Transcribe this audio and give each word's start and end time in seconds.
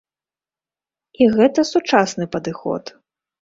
І 1.25 1.27
гэта 1.35 1.65
сучасны 1.73 2.25
падыход. 2.37 2.83